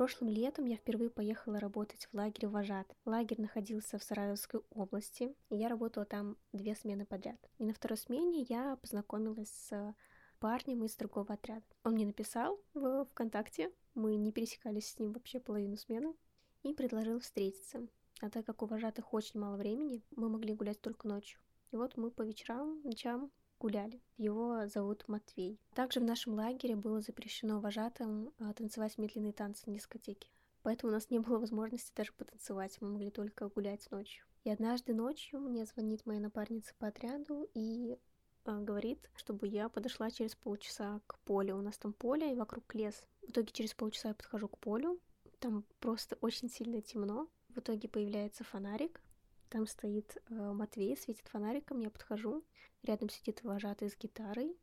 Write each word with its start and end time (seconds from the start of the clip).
Прошлым 0.00 0.30
летом 0.30 0.64
я 0.64 0.76
впервые 0.76 1.10
поехала 1.10 1.60
работать 1.60 2.08
в 2.10 2.16
лагере 2.16 2.48
вожат. 2.48 2.90
Лагерь 3.04 3.38
находился 3.38 3.98
в 3.98 4.02
Саратовской 4.02 4.62
области, 4.70 5.36
и 5.50 5.56
я 5.56 5.68
работала 5.68 6.06
там 6.06 6.38
две 6.54 6.74
смены 6.74 7.04
подряд. 7.04 7.36
И 7.58 7.64
на 7.64 7.74
второй 7.74 7.98
смене 7.98 8.46
я 8.48 8.76
познакомилась 8.76 9.50
с 9.50 9.94
парнем 10.38 10.84
из 10.84 10.96
другого 10.96 11.34
отряда. 11.34 11.66
Он 11.84 11.92
мне 11.92 12.06
написал 12.06 12.58
в 12.72 13.04
ВКонтакте, 13.10 13.70
мы 13.92 14.16
не 14.16 14.32
пересекались 14.32 14.90
с 14.90 14.98
ним 14.98 15.12
вообще 15.12 15.38
половину 15.38 15.76
смены, 15.76 16.14
и 16.62 16.72
предложил 16.72 17.20
встретиться. 17.20 17.86
А 18.22 18.30
так 18.30 18.46
как 18.46 18.62
у 18.62 18.66
вожатых 18.66 19.12
очень 19.12 19.38
мало 19.38 19.58
времени, 19.58 20.02
мы 20.16 20.30
могли 20.30 20.54
гулять 20.54 20.80
только 20.80 21.08
ночью. 21.08 21.38
И 21.72 21.76
вот 21.76 21.98
мы 21.98 22.10
по 22.10 22.22
вечерам, 22.22 22.80
ночам 22.84 23.30
гуляли. 23.60 24.00
Его 24.16 24.66
зовут 24.66 25.06
Матвей. 25.06 25.60
Также 25.74 26.00
в 26.00 26.04
нашем 26.04 26.34
лагере 26.34 26.74
было 26.74 27.00
запрещено 27.00 27.60
вожатым 27.60 28.32
а, 28.38 28.52
танцевать 28.54 28.98
медленные 28.98 29.32
танцы 29.32 29.62
на 29.66 29.74
дискотеке. 29.74 30.28
Поэтому 30.62 30.90
у 30.90 30.94
нас 30.94 31.10
не 31.10 31.18
было 31.18 31.38
возможности 31.38 31.92
даже 31.94 32.12
потанцевать, 32.12 32.80
мы 32.80 32.88
могли 32.90 33.10
только 33.10 33.48
гулять 33.48 33.90
ночью. 33.90 34.24
И 34.44 34.50
однажды 34.50 34.94
ночью 34.94 35.40
мне 35.40 35.64
звонит 35.66 36.06
моя 36.06 36.20
напарница 36.20 36.74
по 36.78 36.88
отряду 36.88 37.48
и 37.54 37.98
э, 38.44 38.60
говорит, 38.60 39.10
чтобы 39.14 39.46
я 39.46 39.68
подошла 39.68 40.10
через 40.10 40.34
полчаса 40.34 41.00
к 41.06 41.18
полю. 41.20 41.56
У 41.56 41.62
нас 41.62 41.76
там 41.76 41.92
поле 41.92 42.32
и 42.32 42.36
вокруг 42.36 42.74
лес. 42.74 43.06
В 43.22 43.30
итоге 43.30 43.52
через 43.52 43.74
полчаса 43.74 44.08
я 44.08 44.14
подхожу 44.14 44.48
к 44.48 44.58
полю. 44.58 44.98
Там 45.38 45.64
просто 45.78 46.16
очень 46.20 46.48
сильно 46.50 46.80
темно. 46.80 47.28
В 47.50 47.58
итоге 47.58 47.88
появляется 47.88 48.44
фонарик, 48.44 49.02
там 49.50 49.66
стоит 49.66 50.16
э, 50.30 50.52
Матвей, 50.52 50.96
светит 50.96 51.28
фонариком, 51.28 51.80
я 51.80 51.90
подхожу. 51.90 52.44
Рядом 52.82 53.10
сидит 53.10 53.42
вожатый 53.42 53.90
с 53.90 53.96
гитарой, 53.96 54.56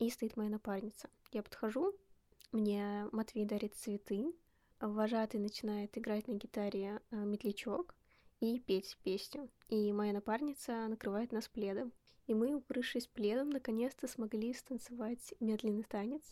и 0.00 0.10
стоит 0.10 0.36
моя 0.36 0.50
напарница. 0.50 1.08
Я 1.30 1.42
подхожу, 1.42 1.94
мне 2.52 3.06
Матвей 3.12 3.44
дарит 3.44 3.76
цветы, 3.76 4.34
вожатый 4.80 5.38
начинает 5.38 5.96
играть 5.96 6.26
на 6.26 6.32
гитаре 6.32 7.00
э, 7.10 7.16
медлячок 7.16 7.94
и 8.40 8.58
петь 8.58 8.98
песню. 9.04 9.48
И 9.68 9.92
моя 9.92 10.12
напарница 10.12 10.88
накрывает 10.88 11.32
нас 11.32 11.46
пледом. 11.46 11.92
И 12.26 12.34
мы, 12.34 12.54
укрывшись 12.54 13.06
пледом, 13.06 13.50
наконец-то 13.50 14.08
смогли 14.08 14.54
станцевать 14.54 15.34
медленный 15.38 15.84
танец. 15.84 16.22